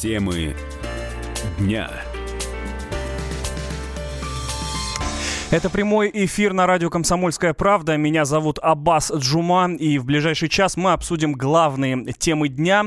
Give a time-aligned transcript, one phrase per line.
[0.00, 0.54] Темы
[1.58, 1.90] дня.
[5.50, 7.96] Это прямой эфир на радио «Комсомольская правда».
[7.96, 12.84] Меня зовут Аббас Джума, и в ближайший час мы обсудим главные темы дня.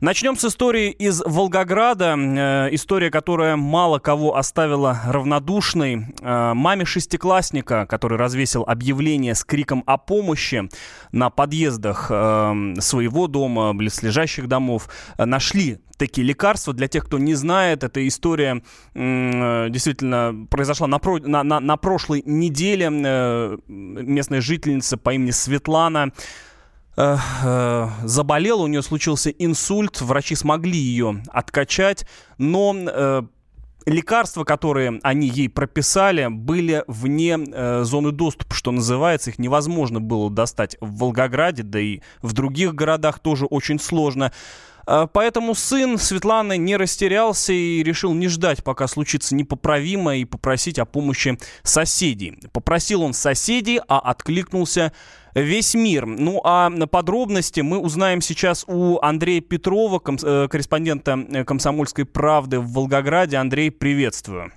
[0.00, 2.14] Начнем с истории из Волгограда.
[2.16, 6.14] Э, история, которая мало кого оставила равнодушной.
[6.20, 10.68] Э, маме шестиклассника, который развесил объявление с криком о помощи
[11.10, 16.72] на подъездах э, своего дома, близлежащих домов, нашли такие лекарства.
[16.72, 18.62] Для тех, кто не знает, эта история
[18.94, 22.88] действительно произошла на, про, на, на, на прошлой неделе.
[23.66, 26.12] Местная жительница по имени Светлана
[28.04, 32.06] заболела, у нее случился инсульт, врачи смогли ее откачать,
[32.38, 33.22] но э,
[33.88, 39.30] лекарства, которые они ей прописали, были вне э, зоны доступа, что называется.
[39.30, 44.32] Их невозможно было достать в Волгограде, да и в других городах тоже очень сложно.
[44.86, 50.78] Э, поэтому сын Светланы не растерялся и решил не ждать, пока случится непоправимое, и попросить
[50.78, 52.38] о помощи соседей.
[52.52, 54.92] Попросил он соседей, а откликнулся
[55.34, 56.06] весь мир.
[56.06, 62.60] Ну а подробности мы узнаем сейчас у Андрея Петрова, ком- э, корреспондента э, «Комсомольской правды»
[62.60, 63.36] в Волгограде.
[63.36, 64.52] Андрей, приветствую.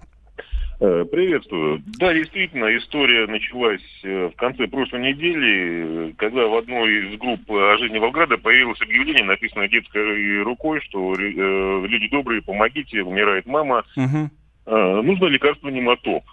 [0.79, 1.83] Э, приветствую.
[1.99, 7.99] Да, действительно, история началась в конце прошлой недели, когда в одной из групп о жизни
[7.99, 14.29] Волгограда появилось объявление, написанное детской рукой, что люди добрые, помогите, умирает мама, угу.
[14.65, 16.23] нужно лекарство нематоп.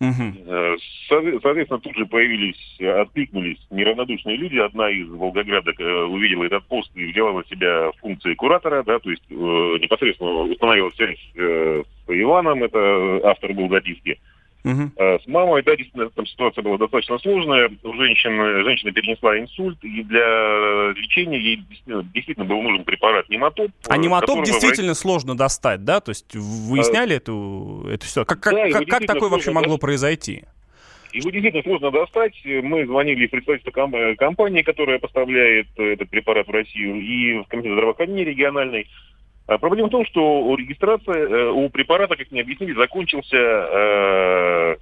[0.00, 0.78] Угу.
[1.08, 4.58] Соответственно, тут же появились, откликнулись неравнодушные люди.
[4.58, 9.10] Одна из Волгограда э, увидела этот пост и взяла на себя функции куратора, да, то
[9.10, 14.18] есть э, непосредственно установила связь э, с Иваном, это автор был записки.
[14.64, 14.92] Угу.
[14.96, 17.70] С мамой, да, действительно, там ситуация была достаточно сложная.
[17.82, 23.70] У женщины, женщина перенесла инсульт, и для лечения ей действительно, действительно был нужен препарат нематоп.
[23.88, 24.98] А нематоп действительно врач...
[24.98, 26.00] сложно достать, да?
[26.00, 27.16] То есть выясняли а...
[27.16, 28.38] эту, эту ситуацию?
[28.40, 30.44] Как, да, как, как такое вообще могло произойти?
[31.12, 32.34] Его действительно сложно достать.
[32.44, 38.24] Мы звонили в представительство компании, которая поставляет этот препарат в Россию, и в комитет здравоохранения
[38.24, 38.88] региональный.
[39.46, 44.76] А проблема в том, что у регистрации, э, у препарата, как мне объяснили, закончился, э,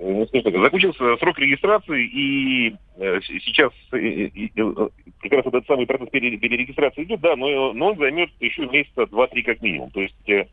[0.00, 7.36] ну, закончился срок регистрации, и э, сейчас как раз этот самый процесс перерегистрации идет, да,
[7.36, 9.90] но, но он займет еще месяца два-три как минимум.
[9.90, 10.48] То есть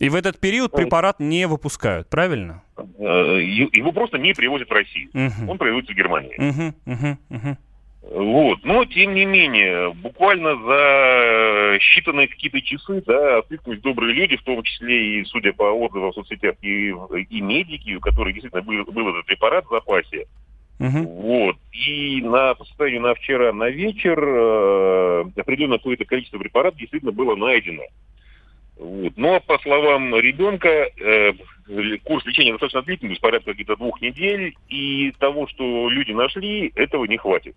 [0.00, 2.62] и в этот период препарат не выпускают, правильно?
[2.98, 5.10] Его просто не привозят в Россию.
[5.12, 5.50] Угу.
[5.50, 6.34] Он производится в Германии.
[6.38, 7.56] Угу, угу, угу.
[8.02, 8.64] Вот.
[8.64, 14.62] Но, тем не менее, буквально за считанные какие-то часы, да, откликнулись добрые люди, в том
[14.62, 16.94] числе и, судя по отзывам в соцсетях, и,
[17.28, 20.26] и медики, у которых действительно был, был этот препарат в запасе.
[20.78, 21.06] Uh-huh.
[21.06, 21.56] Вот.
[21.72, 27.36] И на, по состоянию на вчера на вечер э, определенное какое-то количество препаратов действительно было
[27.36, 27.82] найдено.
[28.78, 29.12] Вот.
[29.16, 31.32] Но, по словам ребенка, э,
[32.04, 37.18] курс лечения достаточно длительный, порядка где-то двух недель, и того, что люди нашли, этого не
[37.18, 37.54] хватит.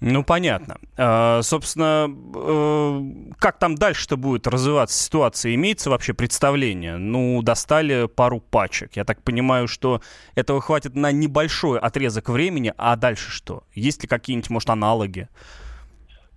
[0.00, 0.76] Ну, понятно.
[0.96, 5.54] А, собственно, э, как там дальше-то будет развиваться ситуация?
[5.54, 6.98] Имеется вообще представление?
[6.98, 8.92] Ну, достали пару пачек.
[8.94, 10.00] Я так понимаю, что
[10.36, 13.64] этого хватит на небольшой отрезок времени, а дальше что?
[13.74, 15.28] Есть ли какие-нибудь, может, аналоги?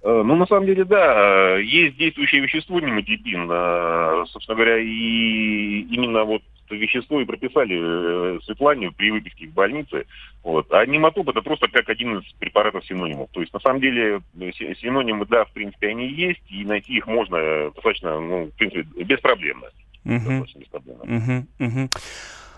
[0.04, 3.48] Э, ну, на самом деле, да, есть действующее вещество нематипин.
[3.52, 6.42] Э, собственно говоря, и именно вот
[6.76, 10.06] вещество и прописали э, Светлане при выписке в больнице.
[10.44, 10.72] Вот.
[10.72, 13.30] А нематоп это просто как один из препаратов синонимов.
[13.32, 17.08] То есть на самом деле э, синонимы, да, в принципе, они есть, и найти их
[17.08, 19.68] можно достаточно, ну, в принципе, беспроблемно.
[20.06, 20.18] Uh-huh.
[20.18, 21.04] Достаточно беспроблемно.
[21.04, 21.46] Uh-huh.
[21.60, 22.02] Uh-huh.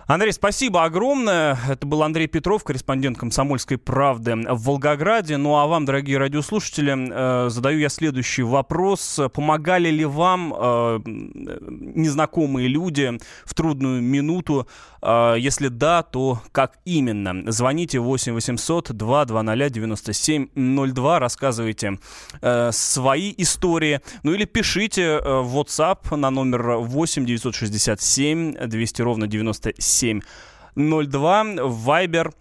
[0.06, 1.58] Андрей, спасибо огромное.
[1.70, 5.38] Это был Андрей Петров, корреспондент «Комсомольской правды» в Волгограде.
[5.38, 9.18] Ну а вам, дорогие радиослушатели, э, задаю я следующий вопрос.
[9.34, 14.68] Помогали ли вам э, незнакомые люди в трудную минуту?
[15.02, 17.50] Э, если да, то как именно?
[17.50, 22.00] Звоните 8 800 220 9702, рассказывайте
[22.72, 24.02] свои истории.
[24.24, 31.44] Ну или пишите в WhatsApp на номер 8 967 200 ровно 97 702.
[31.64, 32.34] Вайбер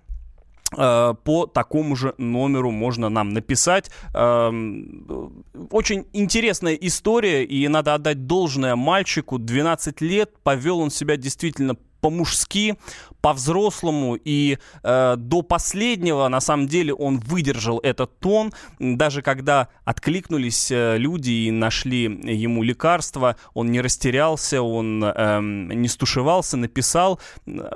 [0.77, 3.91] э, по такому же номеру можно нам написать.
[4.15, 9.39] Эм, очень интересная история, и надо отдать должное мальчику.
[9.39, 12.77] 12 лет, повел он себя действительно по-мужски,
[13.23, 20.73] по-взрослому, и э, до последнего, на самом деле, он выдержал этот тон, даже когда откликнулись
[20.73, 27.21] э, люди и нашли ему лекарства, он не растерялся, он э, не стушевался, написал,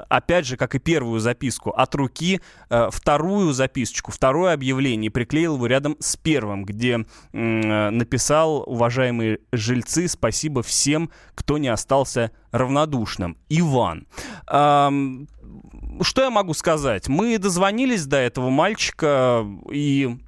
[0.08, 5.67] опять же, как и первую записку, от руки э, вторую записочку, второе объявление, приклеил его
[5.67, 13.37] рядом с первым, где э, написал, уважаемые жильцы, спасибо всем, кто не остался равнодушным.
[13.48, 14.06] Иван.
[14.48, 15.28] Эм,
[16.02, 17.08] что я могу сказать?
[17.08, 20.19] Мы дозвонились до этого мальчика и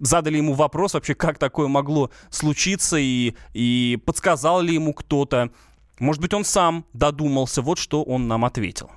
[0.00, 5.50] задали ему вопрос вообще, как такое могло случиться, и, и подсказал ли ему кто-то.
[5.98, 7.62] Может быть, он сам додумался.
[7.62, 8.90] Вот что он нам ответил.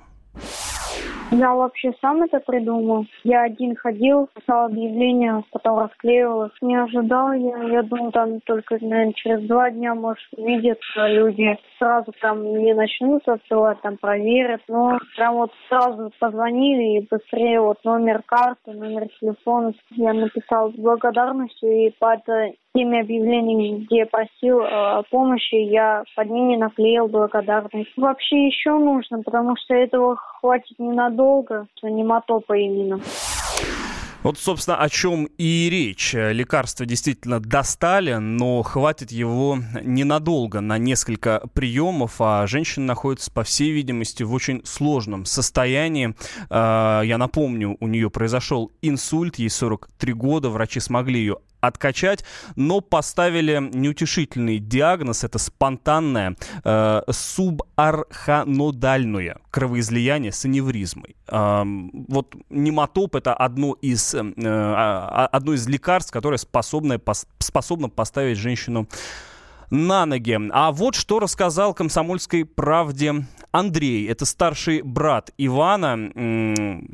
[1.36, 3.06] Я вообще сам это придумал.
[3.24, 6.50] Я один ходил, писал объявление, потом расклеивал.
[6.60, 7.58] Не ожидал я.
[7.64, 11.58] Я думал, там только, наверное, через два дня, может, увидят люди.
[11.78, 14.60] Сразу там не начнут отсылать, там проверят.
[14.68, 19.72] Но прям вот сразу позвонили и быстрее вот номер карты, номер телефона.
[19.90, 22.22] Я написал с благодарностью и под
[22.74, 27.92] теми объявлениями, где просил э, помощи, я под ними наклеил благодарность.
[27.96, 31.23] Вообще еще нужно, потому что этого хватит ненадолго,
[31.82, 33.00] нематопа именно.
[34.24, 36.14] Вот, собственно, о чем и речь.
[36.14, 43.70] Лекарства действительно достали, но хватит его ненадолго, на несколько приемов, а женщина находится, по всей
[43.70, 46.14] видимости, в очень сложном состоянии.
[46.48, 52.24] А, я напомню, у нее произошел инсульт, ей 43 года, врачи смогли ее откачать,
[52.56, 61.16] но поставили неутешительный диагноз, это спонтанное э, субарханодальное кровоизлияние с аневризмой.
[61.28, 67.00] Э, вот нематоп это одно из, э, а, а, одно из лекарств, которое способно,
[67.38, 68.88] способно поставить женщину
[69.70, 70.38] на ноги.
[70.52, 74.06] А вот что рассказал комсомольской правде Андрей.
[74.08, 76.10] Это старший брат Ивана,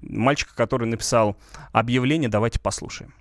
[0.03, 1.37] мальчика, который написал
[1.73, 2.29] объявление.
[2.29, 3.13] Давайте послушаем.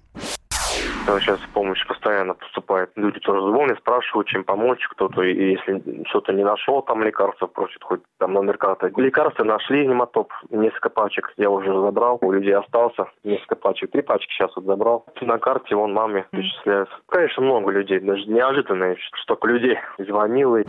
[1.20, 2.92] Сейчас помощь постоянно поступает.
[2.96, 4.86] Люди тоже звонят, спрашивают, чем помочь.
[4.92, 8.92] Кто-то, если что-то не нашел, там лекарства просит, хоть там номер карты.
[8.96, 12.20] Лекарства нашли, нематоп, несколько пачек я уже забрал.
[12.22, 13.92] У людей остался несколько пачек.
[13.92, 15.06] Три пачки сейчас вот забрал.
[15.22, 16.96] На карте вон маме перечисляются.
[17.08, 18.00] Конечно, много людей.
[18.00, 20.60] Даже неожиданно, что столько людей звонило.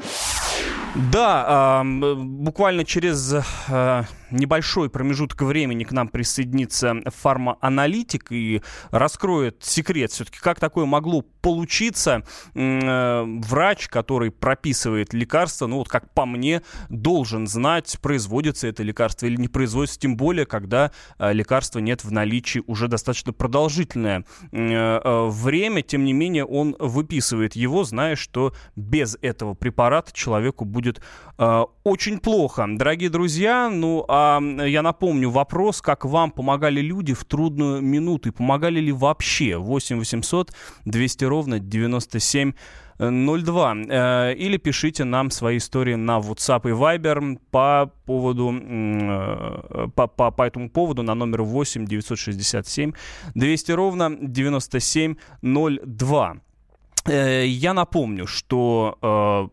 [1.13, 10.11] Да, э, буквально через э, небольшой промежуток времени к нам присоединится фармааналитик и раскроет секрет
[10.13, 12.23] все-таки, как такое могло получиться.
[12.55, 19.27] Э, врач, который прописывает лекарство, ну вот как по мне, должен знать, производится это лекарство
[19.27, 25.29] или не производится, тем более, когда э, лекарства нет в наличии уже достаточно продолжительное э,
[25.29, 25.83] время.
[25.83, 31.01] Тем не менее, он выписывает его, зная, что без этого препарата человеку будет
[31.85, 32.67] очень плохо.
[32.69, 38.33] Дорогие друзья, ну, а я напомню вопрос, как вам помогали люди в трудную минуту и
[38.33, 39.57] помогали ли вообще?
[39.57, 40.53] 8 800
[40.85, 42.53] 200 ровно 97
[43.01, 43.77] 02.
[43.89, 50.31] Э, или пишите нам свои истории на WhatsApp и Viber по поводу, э, по, по,
[50.31, 52.93] по этому поводу на номер 8 967
[53.35, 56.37] 200 ровно 9702.
[57.07, 59.51] Э, я напомню, что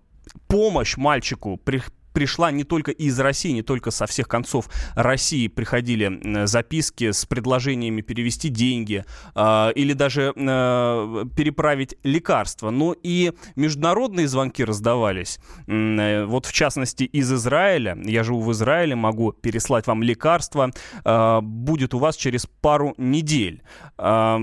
[0.48, 1.82] помощь мальчику при,
[2.18, 8.02] пришла не только из России, не только со всех концов России приходили записки с предложениями
[8.02, 9.06] перевести деньги
[9.36, 15.38] э, или даже э, переправить лекарства, но и международные звонки раздавались.
[15.68, 17.96] Э, вот в частности из Израиля.
[18.04, 20.72] Я живу в Израиле, могу переслать вам лекарства.
[21.06, 23.62] Э, будет у вас через пару недель.
[24.00, 24.40] Э,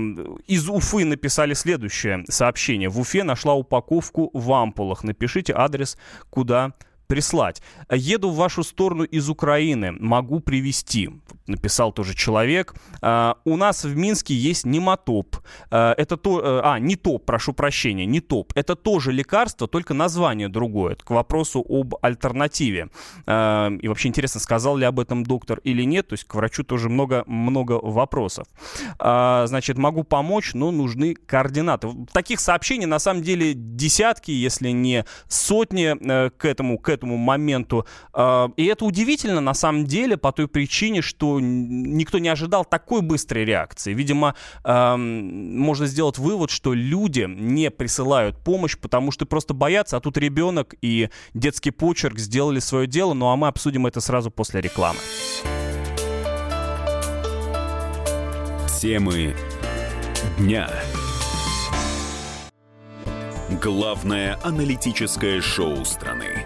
[0.47, 2.87] из Уфы написали следующее сообщение.
[2.87, 5.03] В Уфе нашла упаковку в ампулах.
[5.03, 5.97] Напишите адрес,
[6.29, 6.71] куда
[7.07, 7.61] прислать.
[7.91, 11.09] Еду в вашу сторону из Украины, могу привезти.
[11.47, 12.73] Написал тоже человек.
[13.01, 15.37] А, у нас в Минске есть нематоп.
[15.69, 18.51] А, это то, э, а, не топ, прошу прощения, не топ.
[18.55, 20.93] Это тоже лекарство, только название другое.
[20.93, 22.89] Это к вопросу об альтернативе.
[23.27, 26.07] А, и вообще интересно, сказал ли об этом доктор или нет.
[26.07, 28.47] То есть к врачу тоже много-много вопросов.
[28.97, 31.89] А, значит, могу помочь, но нужны координаты.
[32.11, 37.85] Таких сообщений на самом деле десятки, если не сотни э, к этому, к этому моменту.
[38.13, 43.01] А, и это удивительно на самом деле по той причине, что никто не ожидал такой
[43.01, 43.93] быстрой реакции.
[43.93, 50.17] Видимо, можно сделать вывод, что люди не присылают помощь, потому что просто боятся, а тут
[50.17, 54.99] ребенок и детский почерк сделали свое дело, ну а мы обсудим это сразу после рекламы.
[58.79, 59.35] Темы
[60.37, 60.69] дня.
[63.61, 66.45] Главное аналитическое шоу страны.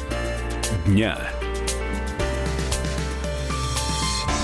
[0.85, 1.40] дня.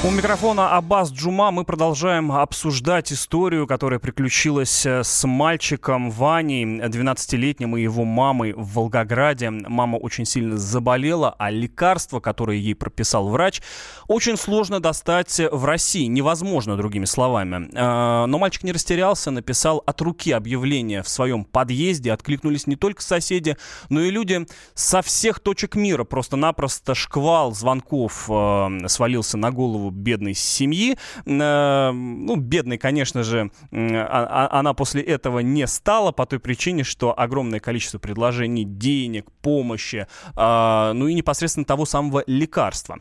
[0.08, 7.76] У микрофона Аббас Джума мы продолжаем обсуждать историю, которая приключилась э, с мальчиком Ваней, 12-летним,
[7.76, 9.50] и его мамой в Волгограде.
[9.50, 13.62] Мама очень сильно заболела, а лекарство, которое ей прописал врач,
[14.08, 16.06] очень сложно достать в России.
[16.06, 17.68] Невозможно, другими словами.
[17.74, 22.14] Э, но мальчик не растерялся, написал от руки объявление в своем подъезде.
[22.14, 23.58] Откликнулись не только соседи,
[23.90, 26.06] но и люди со всех точек мира.
[26.06, 30.98] Просто-напросто шквал звонков э, свалился на голову бедной семьи.
[31.26, 36.84] Э, ну, бедной, конечно же, а, а, она после этого не стала по той причине,
[36.84, 42.98] что огромное количество предложений денег, помощи, а, ну и непосредственно того самого лекарства.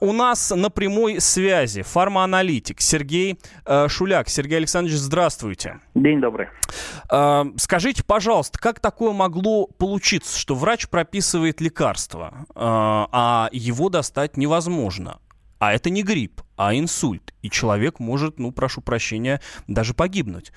[0.00, 4.28] У нас на прямой связи фармааналитик Сергей э, Шуляк.
[4.28, 5.80] Сергей Александрович, здравствуйте.
[5.94, 6.48] День добрый.
[7.56, 15.18] Скажите, пожалуйста, как такое могло получиться, что врач прописывает лекарство, а его достать невозможно?
[15.58, 17.34] А это не грипп, а инсульт.
[17.42, 20.52] И человек может, ну, прошу прощения, даже погибнуть.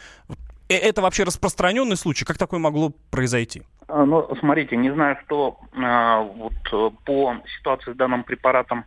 [0.70, 2.26] Э, это вообще распространенный случай?
[2.26, 3.64] Как такое могло произойти?
[3.88, 8.86] А, ну, смотрите, не знаю, что а, вот э, по ситуации с данным препаратом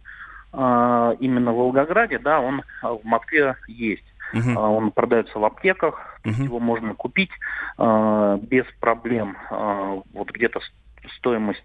[0.52, 4.04] а, именно в Волгограде, да, он в Москве есть.
[4.32, 4.56] Uh-huh.
[4.56, 6.42] Он продается в аптеках, uh-huh.
[6.42, 7.30] его можно купить
[7.78, 9.36] без проблем.
[9.48, 10.60] Вот где-то
[11.18, 11.64] стоимость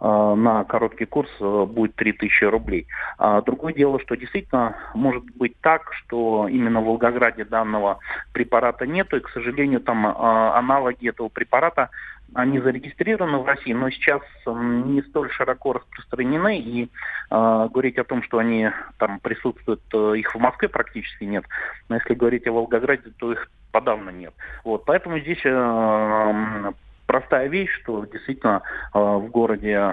[0.00, 2.86] э, на короткий курс э, будет 3000 рублей.
[3.18, 7.98] А другое дело, что действительно может быть так, что именно в Волгограде данного
[8.32, 11.90] препарата нету, и, к сожалению, там э, аналоги этого препарата
[12.34, 16.88] они зарегистрированы в России, но сейчас не столь широко распространены, и э,
[17.30, 21.44] говорить о том, что они там присутствуют, э, их в Москве практически нет,
[21.88, 24.34] но если говорить о Волгограде, то их подавно нет.
[24.64, 26.72] Вот, поэтому здесь э,
[27.06, 29.92] простая вещь, что действительно э, в городе э,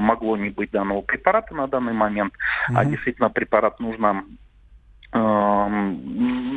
[0.00, 2.74] могло не быть данного препарата на данный момент, mm-hmm.
[2.76, 4.24] а действительно препарат нужно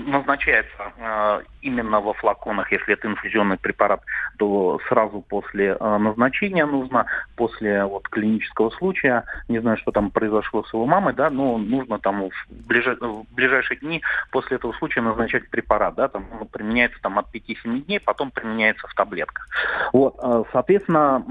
[0.09, 4.01] назначается э, именно во флаконах, если это инфузионный препарат,
[4.37, 10.63] то сразу после э, назначения нужно, после вот клинического случая, не знаю, что там произошло
[10.63, 14.01] с его мамой, да, но нужно там в, ближай, в ближайшие дни
[14.31, 18.87] после этого случая назначать препарат, да, там он применяется там от 5-7 дней, потом применяется
[18.87, 19.47] в таблетках.
[19.93, 21.23] Вот, э, соответственно,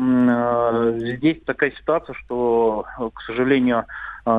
[0.99, 3.85] здесь такая ситуация, что, к сожалению,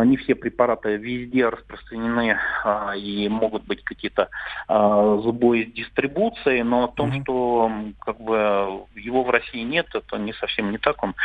[0.03, 4.29] не все препараты везде распространены а, и могут быть какие-то
[4.67, 7.23] а, сбои с дистрибуцией, но о том, mm-hmm.
[7.23, 10.97] что как бы его в России нет, это не совсем не так.
[11.03, 11.15] Он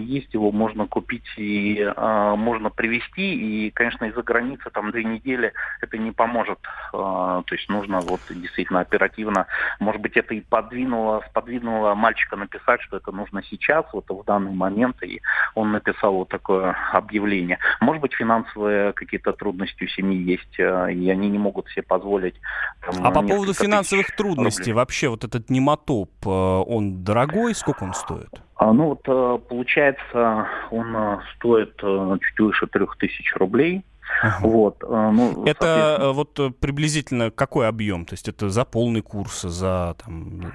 [0.00, 5.98] есть, его можно купить и можно привезти, и, конечно, из-за границы там две недели это
[5.98, 6.58] не поможет.
[6.92, 9.46] То есть нужно вот действительно оперативно,
[9.78, 14.52] может быть, это и подвинуло, сподвинуло мальчика написать, что это нужно сейчас, вот в данный
[14.52, 15.20] момент, и
[15.54, 17.58] он написал вот такое объявление.
[17.88, 22.34] Может быть, финансовые какие-то трудности у семьи есть, э, и они не могут себе позволить.
[22.82, 24.74] Там, а по поводу финансовых трудностей, рублей.
[24.74, 27.54] вообще вот этот нематоп, э, он дорогой?
[27.54, 28.28] Сколько он стоит?
[28.56, 33.86] А, ну вот, э, получается, он стоит чуть выше трех тысяч рублей.
[34.22, 34.36] Ага.
[34.46, 38.04] Вот, ну, это вот приблизительно какой объем?
[38.04, 40.52] То есть это за полный курс, за, там,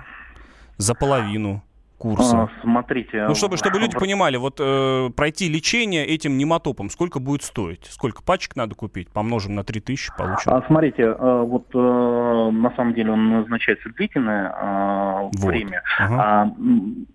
[0.78, 1.64] за половину?
[2.04, 2.44] Курса?
[2.44, 3.26] А, смотрите.
[3.28, 7.86] Ну, чтобы, чтобы люди понимали, вот э, пройти лечение этим нематопом, сколько будет стоить?
[7.86, 9.10] Сколько пачек надо купить?
[9.10, 10.52] Помножим на 3000, получим.
[10.52, 15.44] А, смотрите, э, вот э, на самом деле он назначается длительное э, вот.
[15.46, 15.82] время.
[15.98, 16.22] Ага.
[16.22, 16.52] А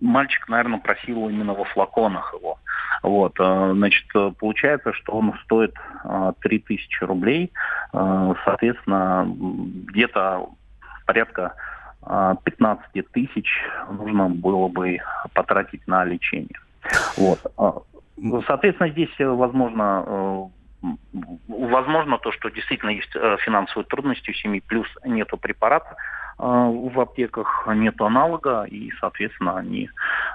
[0.01, 2.57] мальчик, наверное, просил именно во флаконах его.
[3.03, 4.07] Вот, э, значит,
[4.39, 7.51] получается, что он стоит э, 3000 рублей.
[7.93, 10.47] Э, соответственно, где-то
[11.05, 11.53] порядка
[12.09, 13.47] 15 тысяч
[13.91, 14.99] нужно было бы
[15.33, 16.59] потратить на лечение.
[17.17, 17.39] Вот.
[17.57, 17.81] А,
[18.47, 20.03] соответственно, здесь, э, возможно,
[20.83, 20.87] э,
[21.47, 25.95] возможно то, что действительно есть э, финансовые трудности у семьи, плюс нету препарата
[26.37, 29.89] в аптеках, нету аналога, и, соответственно, они,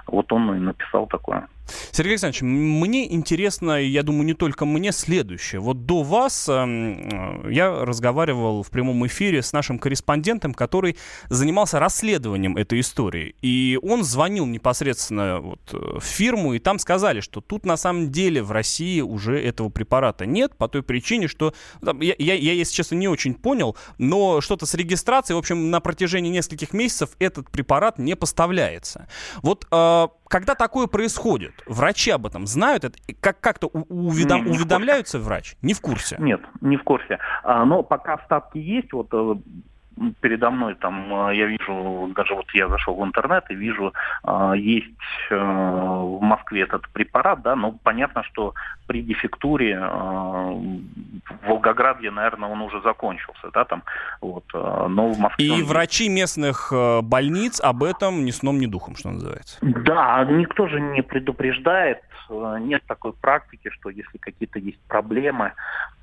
[0.05, 1.47] вот он и написал такое
[1.91, 5.61] Сергей Александрович, мне интересно, я думаю, не только мне, следующее.
[5.61, 10.97] Вот до вас э, я разговаривал в прямом эфире с нашим корреспондентом, который
[11.29, 13.35] занимался расследованием этой истории.
[13.41, 18.43] И он звонил непосредственно вот в фирму, и там сказали, что тут на самом деле
[18.43, 21.53] в России уже этого препарата нет, по той причине, что...
[21.99, 25.79] Я, я, я если честно, не очень понял, но что-то с регистрацией, в общем, на
[25.79, 29.07] протяжении нескольких месяцев этот препарат не поставляется.
[29.41, 32.83] Вот э, когда такое происходит, врачи об этом знают?
[32.83, 35.55] Это, как, как-то уведом, уведомляются врач?
[35.61, 36.15] Не в курсе?
[36.19, 37.19] Нет, не в курсе.
[37.43, 39.35] А, но пока остатки есть, вот э,
[40.19, 44.53] передо мной там э, я вижу, даже вот я зашел в интернет и вижу, э,
[44.57, 44.89] есть
[45.29, 48.53] э, в Москве этот препарат, да, но понятно, что
[48.87, 53.83] при дефектуре в Волгограде, наверное, он уже закончился, да, там,
[54.21, 55.45] вот, но в Москве...
[55.45, 56.71] И врачи местных
[57.01, 59.57] больниц об этом ни сном, ни духом, что называется.
[59.61, 61.99] Да, никто же не предупреждает,
[62.29, 65.53] нет такой практики, что если какие-то есть проблемы,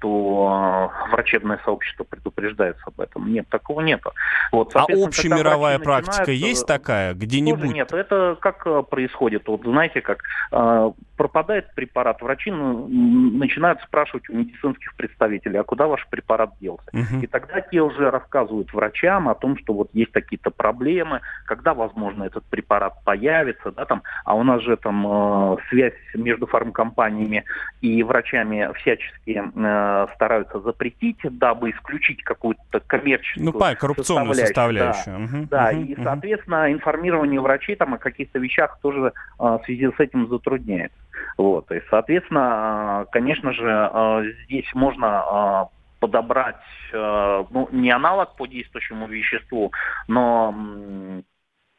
[0.01, 3.33] то врачебное сообщество предупреждается об этом.
[3.33, 4.13] Нет, такого нету.
[4.51, 7.73] Вот, а общемировая практика есть такая где-нибудь?
[7.73, 9.47] Нет, это как э, происходит?
[9.47, 15.87] Вот знаете, как э, пропадает препарат, врачи ну, начинают спрашивать у медицинских представителей, а куда
[15.87, 16.89] ваш препарат делся?
[16.93, 17.23] Угу.
[17.23, 22.25] И тогда те уже рассказывают врачам о том, что вот есть какие-то проблемы, когда, возможно,
[22.25, 27.45] этот препарат появится, да, там, а у нас же там э, связь между фармкомпаниями
[27.81, 35.17] и врачами всячески э, стараются запретить, дабы исключить какую-то коммерческую ну, понимаю, коррупционную составляющую.
[35.17, 36.03] Да, угу, да угу, и, угу.
[36.03, 40.99] соответственно, информирование врачей там о каких-то вещах тоже а, в связи с этим затрудняется.
[41.37, 45.69] Вот, и, соответственно, а, конечно же, а, здесь можно
[46.01, 46.57] подобрать,
[46.93, 49.71] ну, не аналог по действующему веществу,
[50.09, 50.53] но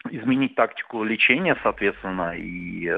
[0.09, 2.89] изменить тактику лечения, соответственно, и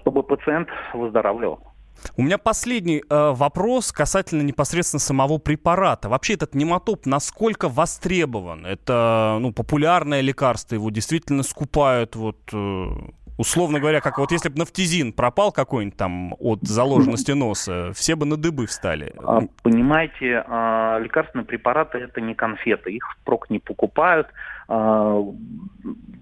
[0.00, 1.60] чтобы пациент выздоравливал.
[2.16, 6.08] У меня последний э, вопрос касательно непосредственно самого препарата.
[6.08, 8.66] Вообще этот нематоп насколько востребован?
[8.66, 12.38] Это ну, популярное лекарство, его действительно скупают вот...
[12.52, 12.88] Э,
[13.36, 18.26] условно говоря, как вот если бы нафтизин пропал какой-нибудь там от заложенности носа, все бы
[18.26, 19.14] на дыбы встали.
[19.22, 24.28] А, понимаете, а, лекарственные препараты это не конфеты, их впрок не покупают.
[24.68, 25.20] А,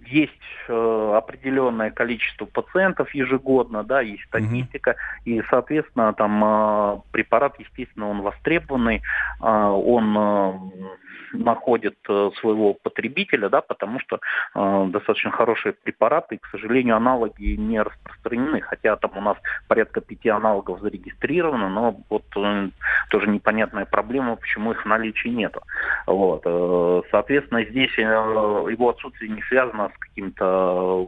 [0.07, 0.33] есть
[0.69, 5.25] э, определенное количество пациентов ежегодно, да, есть статистика, mm-hmm.
[5.25, 9.02] и, соответственно, там э, препарат, естественно, он востребованный,
[9.40, 10.73] э, он
[11.32, 14.20] находит своего потребителя, да, потому что
[14.54, 19.37] достаточно хорошие препараты, и, к сожалению, аналоги не распространены, хотя там у нас
[19.68, 25.62] порядка пяти аналогов зарегистрировано, но вот тоже непонятная проблема, почему их в наличии нету.
[26.07, 26.42] Вот,
[27.11, 31.07] соответственно, здесь его отсутствие не связано с каким-то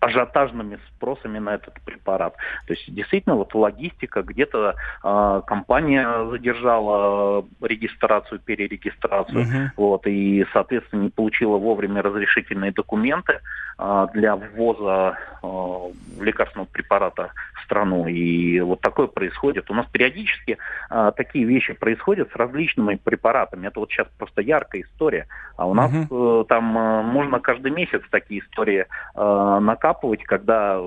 [0.00, 2.34] ажиотажными спросами на этот препарат.
[2.66, 9.68] То есть действительно вот логистика, где-то э, компания задержала регистрацию, перерегистрацию, uh-huh.
[9.76, 13.40] вот, и, соответственно, не получила вовремя разрешительные документы
[13.78, 18.06] э, для ввоза э, лекарственного препарата в страну.
[18.06, 19.70] И вот такое происходит.
[19.70, 20.56] У нас периодически
[20.90, 23.66] э, такие вещи происходят с различными препаратами.
[23.66, 25.26] Это вот сейчас просто яркая история.
[25.58, 26.42] А у нас uh-huh.
[26.42, 30.80] э, там э, можно каждый месяц такие истории э, накапливать закапывать, когда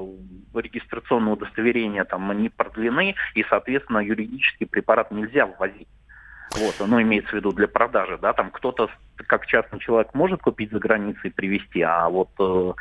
[0.53, 5.87] регистрационные удостоверения там не продлены, и, соответственно, юридический препарат нельзя ввозить.
[6.55, 10.71] Вот, ну, имеется в виду для продажи, да, там кто-то, как частный человек, может купить
[10.71, 12.73] за границей и привезти, а вот э,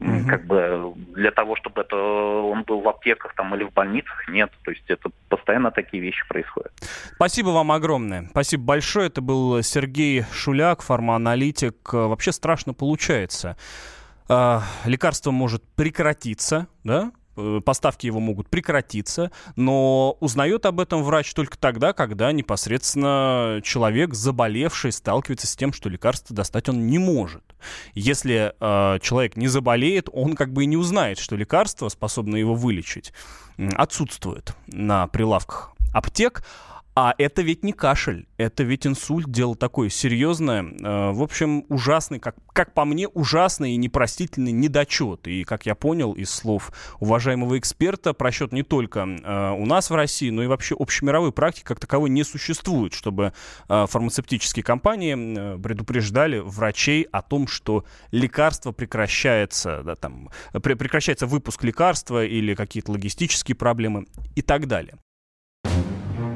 [0.00, 0.26] Угу.
[0.26, 4.50] Как бы для того, чтобы это он был в аптеках там или в больницах, нет.
[4.64, 6.72] То есть это постоянно такие вещи происходят.
[7.14, 8.26] Спасибо вам огромное.
[8.30, 9.08] Спасибо большое.
[9.08, 11.92] Это был Сергей Шуляк, фармааналитик.
[11.92, 13.56] Вообще страшно получается.
[14.28, 21.32] А, лекарство может прекратиться, да, э, поставки его могут прекратиться, но узнает об этом врач
[21.34, 27.42] только тогда, когда непосредственно человек, заболевший, сталкивается с тем, что лекарство достать он не может.
[27.94, 32.54] Если э, человек не заболеет, он как бы и не узнает, что лекарство, способное его
[32.54, 33.12] вылечить,
[33.76, 36.44] отсутствует на прилавках аптек.
[36.94, 40.62] А это ведь не кашель, это ведь инсульт, дело такое серьезное.
[40.62, 45.26] Э, в общем, ужасный, как, как по мне, ужасный и непростительный недочет.
[45.26, 49.94] И, как я понял из слов уважаемого эксперта, просчет не только э, у нас в
[49.94, 53.32] России, но и вообще общемировой практики как таковой не существует, чтобы
[53.70, 62.22] э, фармацевтические компании предупреждали врачей о том, что лекарство прекращается, да, там, прекращается выпуск лекарства
[62.22, 64.98] или какие-то логистические проблемы и так далее.